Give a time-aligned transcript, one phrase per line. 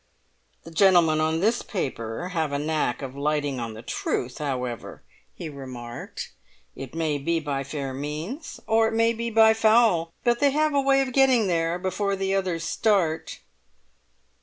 [0.63, 5.03] "The gentlemen on this paper have a knack of lighting on the truth, however,"
[5.35, 6.31] he remarked;
[6.75, 10.73] "it may be by fair means, or it may be by foul, but they have
[10.73, 13.41] a way of getting there before the others start."